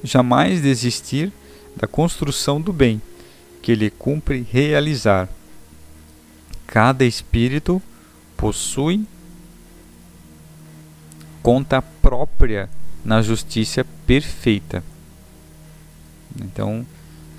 jamais 0.04 0.62
desistir 0.62 1.32
da 1.76 1.88
construção 1.88 2.60
do 2.60 2.74
bem 2.74 3.02
que 3.62 3.76
lhe 3.76 3.90
cumpre 3.90 4.46
realizar. 4.52 5.30
Cada 6.66 7.06
espírito 7.06 7.82
possui 8.36 9.06
conta 11.44 11.82
própria 11.82 12.70
na 13.04 13.22
justiça 13.22 13.86
perfeita. 14.06 14.84
Então, 16.40 16.86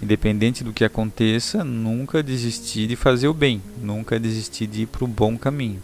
independente 0.03 0.65
do 0.65 0.73
que 0.73 0.85
aconteça, 0.85 1.63
nunca 1.63 2.23
desistir 2.23 2.89
de 2.89 2.97
fazer 2.97 3.29
o 3.29 3.35
bem, 3.35 3.63
nunca 3.81 4.19
desistir 4.19 4.67
de 4.67 4.83
ir 4.83 4.87
para 4.87 5.05
o 5.05 5.09
bom 5.09 5.39
caminho, 5.39 5.83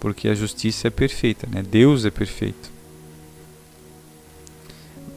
porque 0.00 0.28
a 0.28 0.34
justiça 0.34 0.88
é 0.88 0.90
perfeita, 0.90 1.46
né? 1.50 1.62
Deus 1.62 2.04
é 2.04 2.10
perfeito. 2.10 2.70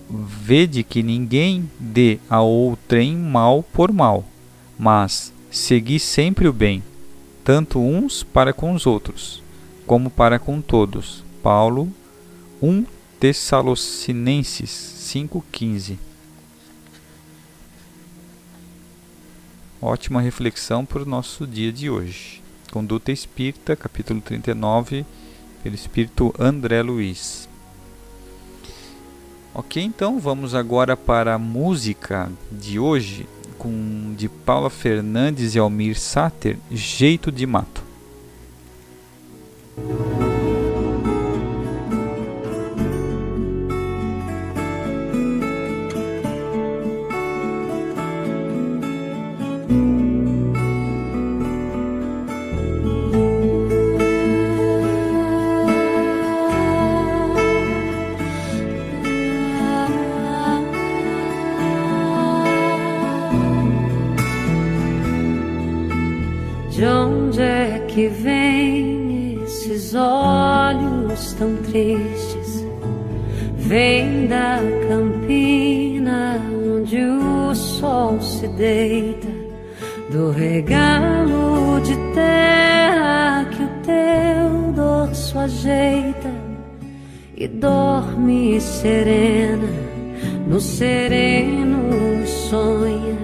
Vede 0.10 0.84
que 0.84 1.02
ninguém 1.02 1.72
dê 1.80 2.20
a 2.30 2.42
outrem 2.42 3.16
mal 3.16 3.64
por 3.64 3.94
mal, 3.94 4.26
mas 4.78 5.32
segui 5.50 6.00
sempre 6.00 6.50
o 6.50 6.54
bem, 6.54 6.84
tanto 7.46 7.80
uns 7.80 8.24
para 8.24 8.52
com 8.52 8.74
os 8.74 8.86
outros, 8.86 9.42
como 9.88 10.10
para 10.10 10.38
com 10.38 10.60
todos. 10.60 11.24
Paulo 11.42 11.90
1 12.62 12.86
Tessalonicenses 13.22 14.70
5,15. 14.70 16.11
Ótima 19.82 20.22
reflexão 20.22 20.86
para 20.86 21.02
o 21.02 21.08
nosso 21.08 21.48
dia 21.48 21.72
de 21.72 21.90
hoje. 21.90 22.40
Conduta 22.72 23.12
Espírita, 23.12 23.76
capítulo 23.76 24.22
39, 24.22 25.04
pelo 25.64 25.74
Espírito 25.74 26.32
André 26.38 26.84
Luiz. 26.84 27.50
Ok, 29.56 29.82
então 29.82 30.20
vamos 30.20 30.54
agora 30.54 30.96
para 30.96 31.34
a 31.34 31.40
música 31.40 32.32
de 32.52 32.78
hoje, 32.78 33.28
com 33.58 34.14
de 34.16 34.30
Paula 34.30 34.70
Fernandes 34.70 35.56
e 35.56 35.60
Almir 35.60 36.00
Sater, 36.00 36.60
Jeito 36.70 37.32
de 37.32 37.48
Mato. 37.48 37.84
Olhos 70.32 71.34
tão 71.34 71.56
tristes? 71.58 72.66
Vem 73.58 74.28
da 74.28 74.60
campina 74.88 76.40
onde 76.76 76.98
o 77.04 77.54
sol 77.56 78.20
se 78.22 78.48
deita, 78.48 79.28
do 80.10 80.32
regalo 80.32 81.80
de 81.82 81.96
terra 82.14 83.46
que 83.52 83.64
o 83.64 83.70
teu 83.86 84.74
dorso 84.74 85.40
ajeita 85.40 86.32
e 87.36 87.48
dorme 87.48 88.60
serena, 88.60 89.70
no 90.48 90.60
sereno 90.60 92.28
sonha. 92.28 93.21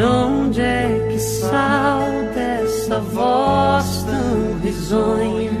De 0.00 0.06
onde 0.06 0.62
é 0.62 1.08
que 1.10 1.18
salta 1.18 2.40
essa 2.40 3.00
voz 3.00 4.02
tão 4.04 4.58
risonha? 4.62 5.52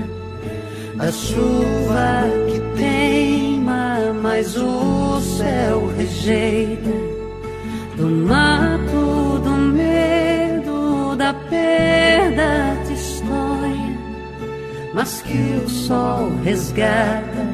A 0.98 1.12
chuva 1.12 2.24
que 2.48 2.58
teima, 2.74 4.14
mas 4.22 4.56
o 4.56 5.20
céu 5.20 5.92
rejeita. 5.94 6.88
Do 7.98 8.06
mato, 8.06 9.42
do 9.44 9.50
medo, 9.74 11.14
da 11.16 11.34
perda 11.34 12.78
tristonha, 12.86 13.98
mas 14.94 15.20
que 15.20 15.60
o 15.66 15.68
sol 15.68 16.32
resgata, 16.42 17.46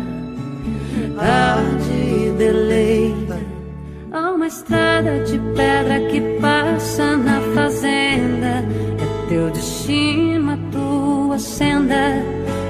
tarde 1.16 2.32
deleita. 2.38 3.05
A 4.46 4.48
estrada 4.48 5.24
de 5.24 5.40
pedra 5.56 5.98
que 6.08 6.20
passa 6.40 7.16
na 7.16 7.40
fazenda. 7.52 8.62
É 9.02 9.28
teu 9.28 9.50
destino, 9.50 10.52
a 10.52 10.58
tua 10.70 11.36
senda, 11.36 12.22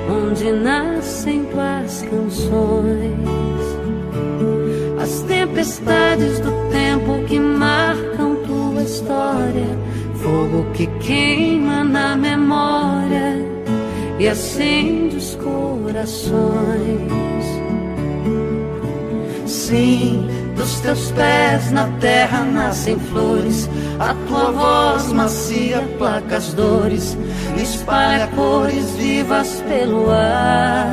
onde 0.09 0.53
nascem 0.53 1.45
tuas 1.45 2.01
canções. 2.01 3.13
As 4.99 5.21
tempestades 5.25 6.41
do 6.41 6.51
tempo 6.71 7.23
que 7.29 7.39
marcam 7.39 8.37
tua 8.47 8.83
história. 8.83 9.79
Fogo 10.15 10.65
que 10.73 10.87
queima 11.01 11.85
na 11.85 12.17
memória 12.17 13.37
e 14.19 14.27
acende 14.27 15.19
os 15.19 15.35
corações. 15.35 16.33
Sim 19.45 20.36
teus 20.87 21.11
pés 21.11 21.73
na 21.73 21.89
terra 21.99 22.45
nascem 22.45 22.97
flores, 22.97 23.69
a 23.99 24.15
tua 24.29 24.53
voz 24.53 25.13
macia 25.13 25.83
placa 25.99 26.37
as 26.37 26.55
dores, 26.55 27.19
espalha 27.61 28.29
cores 28.29 28.93
vivas 28.93 29.65
pelo 29.69 30.09
ar. 30.09 30.93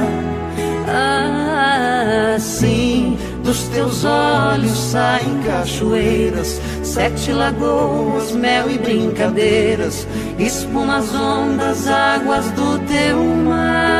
Ah, 0.87 2.37
sim, 2.39 3.19
dos 3.43 3.67
teus 3.67 4.03
olhos 4.03 4.75
saem 4.75 5.43
cachoeiras, 5.45 6.59
sete 6.81 7.31
lagoas, 7.31 8.31
mel 8.31 8.71
e 8.71 8.79
brincadeiras, 8.79 10.07
espuma 10.39 10.97
as 10.97 11.13
ondas, 11.13 11.87
águas 11.87 12.49
do 12.51 12.79
teu 12.87 13.19
mar. 13.45 13.92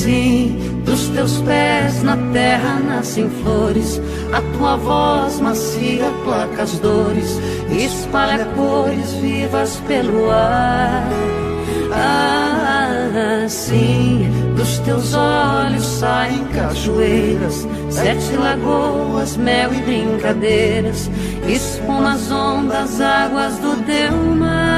Sim, 0.00 0.80
dos 0.82 1.08
teus 1.10 1.42
pés 1.42 2.02
na 2.02 2.16
terra 2.32 2.80
nascem 2.80 3.28
flores, 3.28 4.00
a 4.32 4.40
tua 4.56 4.76
voz 4.76 5.38
macia 5.40 6.10
placa 6.24 6.62
as 6.62 6.78
dores, 6.78 7.38
espalha 7.70 8.46
cores 8.56 9.12
vivas 9.20 9.76
pelo 9.86 10.30
ar. 10.30 11.06
Ah, 11.92 13.44
sim, 13.46 14.26
dos 14.56 14.78
teus 14.78 15.12
olhos 15.12 15.84
saem 15.84 16.46
cachoeiras, 16.46 17.68
sete 17.90 18.36
lagoas, 18.36 19.36
mel 19.36 19.70
e 19.74 19.82
brincadeiras, 19.82 21.10
espuma 21.46 22.14
as 22.14 22.30
ondas, 22.30 23.02
águas 23.02 23.58
do 23.58 23.76
teu 23.84 24.16
mar. 24.34 24.69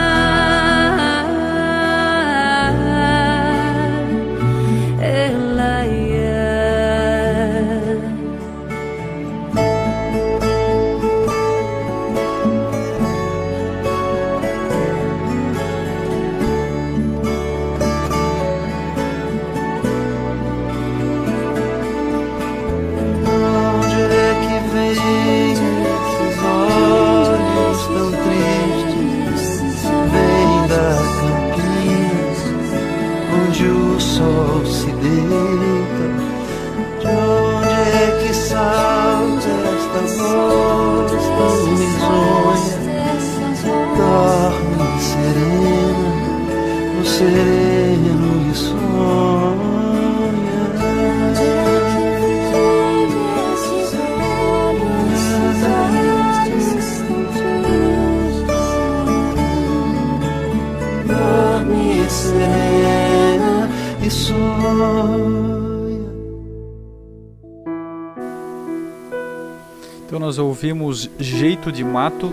Ouvimos 70.62 71.10
Jeito 71.18 71.72
de 71.72 71.82
Mato. 71.82 72.30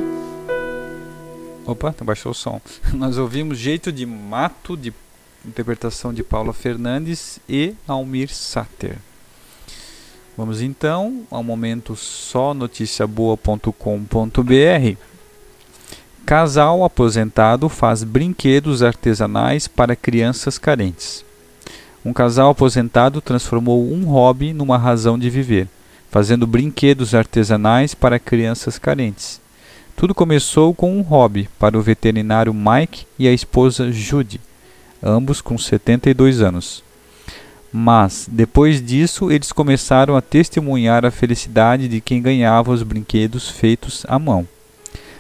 Opa, 1.65 1.95
baixou 2.03 2.31
o 2.31 2.35
som. 2.35 2.61
Nós 2.93 3.17
ouvimos 3.17 3.57
Jeito 3.57 3.91
de 3.91 4.05
Mato, 4.05 4.77
de 4.77 4.93
interpretação 5.43 6.13
de 6.13 6.21
Paula 6.21 6.53
Fernandes 6.53 7.39
e 7.49 7.73
Almir 7.87 8.31
Sater. 8.31 8.97
Vamos 10.37 10.61
então 10.61 11.23
ao 11.31 11.41
momento 11.41 11.95
só 11.95 12.53
noticiaboa.com.br. 12.53 14.97
Casal 16.23 16.83
aposentado 16.83 17.67
faz 17.67 18.03
brinquedos 18.03 18.83
artesanais 18.83 19.67
para 19.67 19.95
crianças 19.95 20.59
carentes. 20.59 21.25
Um 22.05 22.13
casal 22.13 22.51
aposentado 22.51 23.21
transformou 23.21 23.91
um 23.91 24.05
hobby 24.05 24.53
numa 24.53 24.77
razão 24.77 25.17
de 25.17 25.31
viver, 25.31 25.67
fazendo 26.09 26.47
brinquedos 26.47 27.13
artesanais 27.13 27.93
para 27.93 28.19
crianças 28.19 28.77
carentes. 28.77 29.39
Tudo 29.95 30.15
começou 30.15 30.73
com 30.73 30.97
um 30.97 31.01
hobby 31.01 31.49
para 31.59 31.77
o 31.77 31.81
veterinário 31.81 32.53
Mike 32.53 33.05
e 33.17 33.27
a 33.27 33.33
esposa 33.33 33.91
Judy, 33.91 34.39
ambos 35.03 35.41
com 35.41 35.57
72 35.57 36.41
anos. 36.41 36.83
Mas, 37.71 38.27
depois 38.31 38.81
disso, 38.81 39.31
eles 39.31 39.51
começaram 39.51 40.15
a 40.15 40.21
testemunhar 40.21 41.05
a 41.05 41.11
felicidade 41.11 41.87
de 41.87 42.01
quem 42.01 42.21
ganhava 42.21 42.71
os 42.71 42.81
brinquedos 42.81 43.49
feitos 43.49 44.05
à 44.07 44.17
mão. 44.17 44.47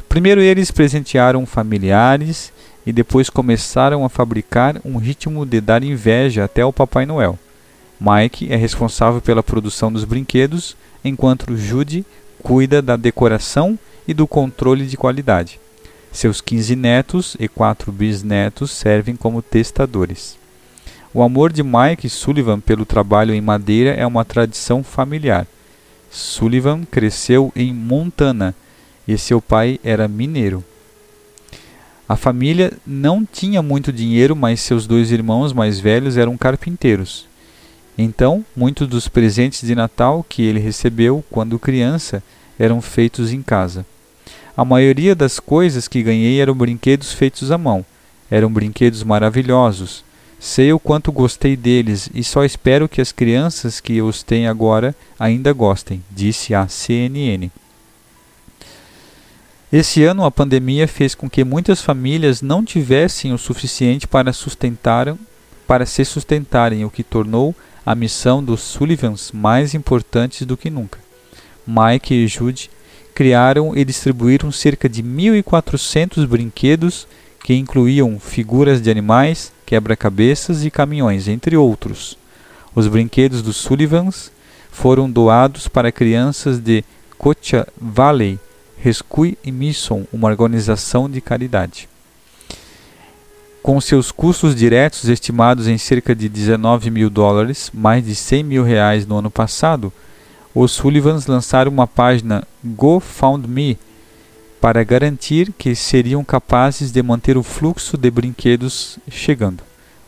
Primeiro 0.07 0.41
eles 0.41 0.71
presentearam 0.71 1.45
familiares 1.45 2.51
e 2.85 2.91
depois 2.91 3.29
começaram 3.29 4.03
a 4.03 4.09
fabricar 4.09 4.81
um 4.83 4.97
ritmo 4.97 5.45
de 5.45 5.61
dar 5.61 5.83
inveja 5.83 6.45
até 6.45 6.63
ao 6.63 6.73
Papai 6.73 7.05
Noel. 7.05 7.37
Mike 7.99 8.51
é 8.51 8.55
responsável 8.55 9.19
pela 9.19 9.43
produção 9.43 9.91
dos 9.91 10.05
brinquedos, 10.05 10.75
enquanto 11.03 11.57
Judy 11.57 12.05
cuida 12.41 12.81
da 12.81 12.95
decoração 12.95 13.77
e 14.07 14.13
do 14.13 14.25
controle 14.25 14.85
de 14.85 14.95
qualidade. 14.95 15.59
Seus 16.11 16.41
15 16.41 16.75
netos 16.75 17.37
e 17.39 17.47
4 17.47 17.91
bisnetos 17.91 18.71
servem 18.71 19.15
como 19.15 19.41
testadores. 19.41 20.37
O 21.13 21.21
amor 21.21 21.51
de 21.51 21.61
Mike 21.61 22.09
Sullivan 22.09 22.59
pelo 22.59 22.85
trabalho 22.85 23.33
em 23.33 23.41
madeira 23.41 23.91
é 23.91 24.05
uma 24.05 24.25
tradição 24.25 24.83
familiar. 24.83 25.45
Sullivan 26.09 26.83
cresceu 26.85 27.51
em 27.55 27.73
Montana 27.73 28.55
e 29.07 29.17
seu 29.17 29.41
pai 29.41 29.79
era 29.83 30.07
mineiro. 30.07 30.63
A 32.07 32.15
família 32.15 32.73
não 32.85 33.23
tinha 33.23 33.61
muito 33.61 33.93
dinheiro, 33.93 34.35
mas 34.35 34.61
seus 34.61 34.87
dois 34.87 35.11
irmãos 35.11 35.53
mais 35.53 35.79
velhos 35.79 36.17
eram 36.17 36.35
carpinteiros. 36.37 37.28
Então, 38.01 38.45
muitos 38.55 38.87
dos 38.87 39.09
presentes 39.09 39.67
de 39.67 39.75
Natal 39.75 40.25
que 40.29 40.41
ele 40.41 40.57
recebeu 40.57 41.21
quando 41.29 41.59
criança 41.59 42.23
eram 42.57 42.81
feitos 42.81 43.33
em 43.33 43.41
casa. 43.41 43.85
A 44.55 44.63
maioria 44.63 45.13
das 45.13 45.37
coisas 45.37 45.85
que 45.85 46.01
ganhei 46.01 46.39
eram 46.39 46.55
brinquedos 46.55 47.11
feitos 47.11 47.51
à 47.51 47.57
mão. 47.57 47.85
Eram 48.31 48.49
brinquedos 48.49 49.03
maravilhosos. 49.03 50.05
Sei 50.39 50.71
o 50.71 50.79
quanto 50.79 51.11
gostei 51.11 51.57
deles 51.57 52.09
e 52.13 52.23
só 52.23 52.45
espero 52.45 52.87
que 52.87 53.01
as 53.01 53.11
crianças 53.11 53.81
que 53.81 54.01
os 54.01 54.23
têm 54.23 54.47
agora 54.47 54.95
ainda 55.19 55.51
gostem, 55.51 56.01
disse 56.09 56.55
a 56.55 56.69
CNN. 56.69 57.51
Esse 59.73 60.05
ano, 60.05 60.23
a 60.23 60.31
pandemia 60.31 60.87
fez 60.87 61.13
com 61.13 61.29
que 61.29 61.43
muitas 61.43 61.81
famílias 61.81 62.41
não 62.41 62.63
tivessem 62.63 63.33
o 63.33 63.37
suficiente 63.37 64.07
para 64.07 64.31
sustentar, 64.31 65.13
para 65.67 65.85
se 65.85 66.05
sustentarem, 66.05 66.85
o 66.85 66.89
que 66.89 67.03
tornou 67.03 67.53
a 67.89 67.95
missão 67.95 68.43
dos 68.43 68.59
Sullivans 68.59 69.31
mais 69.33 69.73
importante 69.73 70.45
do 70.45 70.55
que 70.55 70.69
nunca. 70.69 70.99
Mike 71.65 72.13
e 72.13 72.27
Jude 72.27 72.69
criaram 73.15 73.75
e 73.75 73.83
distribuíram 73.83 74.51
cerca 74.51 74.87
de 74.87 75.01
1.400 75.01 76.27
brinquedos 76.27 77.07
que 77.43 77.55
incluíam 77.55 78.19
figuras 78.19 78.79
de 78.79 78.91
animais, 78.91 79.51
quebra-cabeças 79.65 80.63
e 80.63 80.69
caminhões, 80.69 81.27
entre 81.27 81.57
outros. 81.57 82.15
Os 82.75 82.85
brinquedos 82.85 83.41
dos 83.41 83.57
Sullivans 83.57 84.31
foram 84.71 85.09
doados 85.09 85.67
para 85.67 85.91
crianças 85.91 86.59
de 86.59 86.85
Cocha 87.17 87.67
Valley, 87.75 88.39
Rescue 88.77 89.35
e 89.43 89.51
Mission, 89.51 90.03
uma 90.13 90.27
organização 90.27 91.09
de 91.09 91.19
caridade. 91.21 91.89
Com 93.61 93.79
seus 93.81 94.11
custos 94.11 94.55
diretos 94.55 95.05
estimados 95.09 95.67
em 95.67 95.77
cerca 95.77 96.15
de 96.15 96.29
19 96.29 96.89
mil 96.89 97.09
dólares, 97.09 97.69
mais 97.73 98.05
de 98.05 98.15
100 98.15 98.43
mil 98.43 98.63
reais 98.63 99.05
no 99.05 99.17
ano 99.17 99.29
passado, 99.29 99.91
os 100.55 100.71
Sullivans 100.71 101.27
lançaram 101.27 101.69
uma 101.69 101.85
página 101.85 102.47
GoFundMe 102.63 103.77
para 104.61 104.83
garantir 104.83 105.53
que 105.57 105.75
seriam 105.75 106.23
capazes 106.23 106.91
de 106.91 107.03
manter 107.03 107.37
o 107.37 107.43
fluxo 107.43 107.97
de 107.97 108.09
brinquedos 108.09 108.97
chegando. 109.09 109.61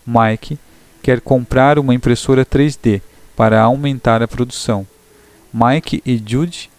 Mike 0.06 0.58
quer 1.04 1.22
comprar 1.22 1.78
uma 1.78 1.94
impressora 1.94 2.46
3D 2.46 3.02
para 3.36 3.62
aumentar 3.62 4.22
a 4.22 4.28
produção. 4.28 4.88
Mike 5.54 6.02
e 6.06 6.22
Jude 6.26 6.70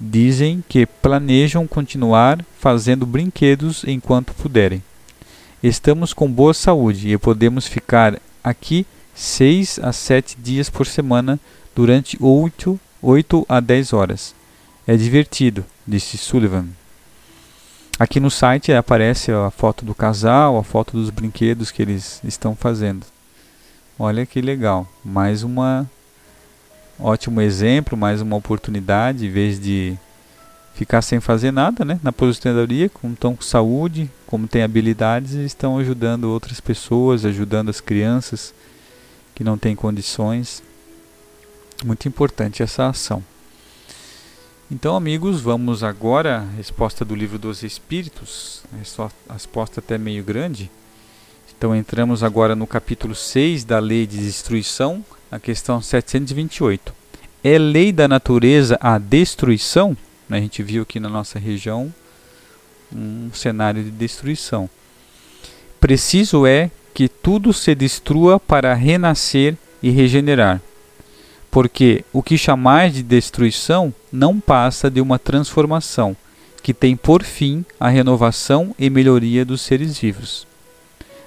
dizem 0.00 0.62
que 0.68 0.86
planejam 0.86 1.66
continuar 1.66 2.44
fazendo 2.58 3.06
brinquedos 3.06 3.84
enquanto 3.86 4.34
puderem. 4.34 4.82
Estamos 5.62 6.12
com 6.12 6.30
boa 6.30 6.52
saúde 6.52 7.10
e 7.10 7.16
podemos 7.16 7.66
ficar 7.66 8.20
aqui 8.44 8.86
6 9.14 9.80
a 9.82 9.90
7 9.90 10.36
dias 10.38 10.68
por 10.68 10.86
semana 10.86 11.40
durante 11.74 12.18
8, 12.20 12.78
8 13.00 13.46
a 13.48 13.58
10 13.58 13.92
horas. 13.94 14.34
É 14.86 14.94
divertido, 14.96 15.64
disse 15.86 16.18
Sullivan. 16.18 16.66
Aqui 17.98 18.20
no 18.20 18.30
site 18.30 18.70
aparece 18.70 19.32
a 19.32 19.50
foto 19.50 19.82
do 19.82 19.94
casal, 19.94 20.58
a 20.58 20.62
foto 20.62 20.92
dos 20.92 21.08
brinquedos 21.08 21.70
que 21.70 21.80
eles 21.80 22.20
estão 22.22 22.54
fazendo. 22.54 23.06
Olha 23.98 24.26
que 24.26 24.42
legal, 24.42 24.86
mais 25.02 25.42
uma 25.42 25.90
ótimo 27.00 27.40
exemplo, 27.40 27.96
mais 27.96 28.20
uma 28.20 28.36
oportunidade, 28.36 29.24
em 29.24 29.30
vez 29.30 29.58
de 29.58 29.96
ficar 30.76 31.00
sem 31.00 31.20
fazer 31.20 31.50
nada, 31.50 31.86
né? 31.86 31.98
Na 32.02 32.10
aposentadoria, 32.10 32.90
como 32.90 33.14
estão 33.14 33.34
com 33.34 33.42
saúde, 33.42 34.10
como 34.26 34.46
têm 34.46 34.62
habilidades, 34.62 35.32
estão 35.32 35.78
ajudando 35.78 36.24
outras 36.24 36.60
pessoas, 36.60 37.24
ajudando 37.24 37.70
as 37.70 37.80
crianças 37.80 38.52
que 39.34 39.42
não 39.42 39.56
têm 39.56 39.74
condições. 39.74 40.62
Muito 41.82 42.06
importante 42.06 42.62
essa 42.62 42.88
ação. 42.88 43.24
Então, 44.70 44.94
amigos, 44.94 45.40
vamos 45.40 45.82
agora 45.82 46.40
à 46.40 46.56
resposta 46.56 47.06
do 47.06 47.14
livro 47.14 47.38
dos 47.38 47.62
Espíritos. 47.62 48.62
A 49.28 49.32
resposta 49.32 49.80
até 49.80 49.96
meio 49.96 50.22
grande. 50.22 50.70
Então, 51.56 51.74
entramos 51.74 52.22
agora 52.22 52.54
no 52.54 52.66
capítulo 52.66 53.14
6 53.14 53.64
da 53.64 53.78
Lei 53.78 54.06
de 54.06 54.18
Destruição, 54.18 55.02
a 55.30 55.38
questão 55.38 55.80
728. 55.80 56.92
É 57.42 57.56
lei 57.56 57.92
da 57.92 58.06
natureza 58.06 58.76
a 58.78 58.98
destruição? 58.98 59.96
A 60.30 60.36
gente 60.36 60.62
viu 60.62 60.82
aqui 60.82 60.98
na 60.98 61.08
nossa 61.08 61.38
região 61.38 61.92
um 62.92 63.30
cenário 63.32 63.82
de 63.82 63.90
destruição. 63.90 64.68
Preciso 65.80 66.46
é 66.46 66.70
que 66.94 67.08
tudo 67.08 67.52
se 67.52 67.74
destrua 67.74 68.40
para 68.40 68.74
renascer 68.74 69.56
e 69.82 69.90
regenerar 69.90 70.60
porque 71.56 72.04
o 72.12 72.22
que 72.22 72.36
chamais 72.36 72.92
de 72.92 73.02
destruição 73.02 73.94
não 74.12 74.38
passa 74.38 74.90
de 74.90 75.00
uma 75.00 75.18
transformação, 75.18 76.14
que 76.62 76.74
tem 76.74 76.94
por 76.94 77.22
fim 77.22 77.64
a 77.80 77.88
renovação 77.88 78.74
e 78.78 78.90
melhoria 78.90 79.42
dos 79.42 79.62
seres 79.62 79.98
vivos. 79.98 80.46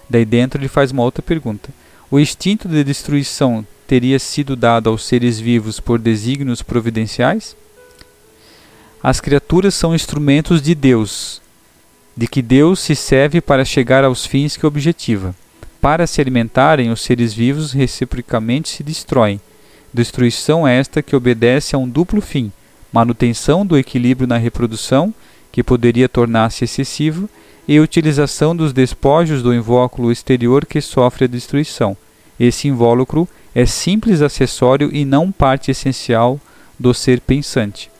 Daí 0.07 0.25
dentro 0.25 0.61
ele 0.61 0.67
faz 0.67 0.91
uma 0.91 1.01
outra 1.01 1.23
pergunta: 1.23 1.71
O 2.11 2.19
instinto 2.19 2.67
de 2.67 2.83
destruição 2.83 3.65
teria 3.87 4.19
sido 4.19 4.55
dado 4.55 4.87
aos 4.91 5.03
seres 5.03 5.39
vivos 5.39 5.79
por 5.79 5.97
desígnios 5.97 6.61
providenciais? 6.61 7.55
As 9.01 9.21
criaturas 9.21 9.75
são 9.75 9.95
instrumentos 9.95 10.61
de 10.61 10.75
Deus, 10.75 11.41
de 12.15 12.27
que 12.27 12.41
Deus 12.41 12.79
se 12.79 12.95
serve 12.95 13.39
para 13.39 13.63
chegar 13.63 14.03
aos 14.03 14.25
fins 14.25 14.57
que 14.57 14.65
objetiva. 14.65 15.33
Para 15.79 16.05
se 16.05 16.19
alimentarem, 16.19 16.91
os 16.91 17.01
seres 17.01 17.33
vivos 17.33 17.71
reciprocamente 17.71 18.69
se 18.69 18.83
destroem 18.83 19.39
Destruição 19.93 20.67
esta 20.67 21.01
que 21.01 21.15
obedece 21.15 21.75
a 21.75 21.79
um 21.79 21.89
duplo 21.89 22.21
fim: 22.21 22.51
manutenção 22.93 23.65
do 23.65 23.77
equilíbrio 23.77 24.27
na 24.27 24.37
reprodução, 24.37 25.13
que 25.51 25.63
poderia 25.63 26.07
tornar-se 26.07 26.63
excessivo, 26.63 27.27
e 27.67 27.79
utilização 27.79 28.55
dos 28.55 28.71
despojos 28.71 29.41
do 29.41 29.53
invólucro 29.53 30.11
exterior 30.11 30.65
que 30.65 30.79
sofre 30.79 31.25
a 31.25 31.27
destruição. 31.27 31.97
Esse 32.39 32.67
invólucro 32.67 33.27
é 33.53 33.65
simples 33.65 34.21
acessório 34.21 34.89
e 34.93 35.05
não 35.05 35.31
parte 35.31 35.71
essencial 35.71 36.39
do 36.79 36.93
ser 36.93 37.19
pensante. 37.19 37.91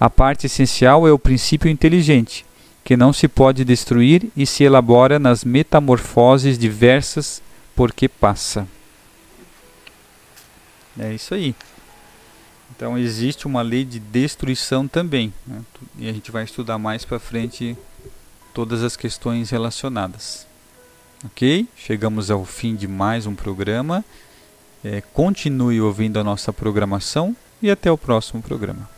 A 0.00 0.08
parte 0.08 0.46
essencial 0.46 1.08
é 1.08 1.12
o 1.12 1.18
princípio 1.18 1.68
inteligente, 1.68 2.46
que 2.84 2.96
não 2.96 3.12
se 3.12 3.26
pode 3.26 3.64
destruir 3.64 4.30
e 4.36 4.46
se 4.46 4.62
elabora 4.62 5.18
nas 5.18 5.44
metamorfoses 5.44 6.56
diversas 6.56 7.42
porque 7.74 8.08
passa. 8.08 8.66
É 10.98 11.12
isso 11.12 11.34
aí. 11.34 11.54
Então 12.76 12.96
existe 12.96 13.46
uma 13.46 13.60
lei 13.60 13.84
de 13.84 13.98
destruição 13.98 14.86
também. 14.86 15.32
Né? 15.46 15.62
E 15.98 16.08
a 16.08 16.12
gente 16.12 16.30
vai 16.30 16.44
estudar 16.44 16.78
mais 16.78 17.04
para 17.04 17.18
frente 17.18 17.76
todas 18.54 18.84
as 18.84 18.96
questões 18.96 19.50
relacionadas. 19.50 20.46
Ok? 21.24 21.66
Chegamos 21.76 22.30
ao 22.30 22.44
fim 22.44 22.76
de 22.76 22.86
mais 22.86 23.26
um 23.26 23.34
programa. 23.34 24.04
É, 24.84 25.00
continue 25.00 25.80
ouvindo 25.80 26.20
a 26.20 26.24
nossa 26.24 26.52
programação 26.52 27.34
e 27.60 27.68
até 27.68 27.90
o 27.90 27.98
próximo 27.98 28.40
programa. 28.40 28.97